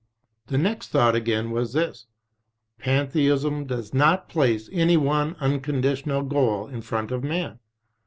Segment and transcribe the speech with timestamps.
[0.47, 2.07] The next thought again was this:
[2.79, 7.59] Pantheism does not place any one unconditional goal in front of man.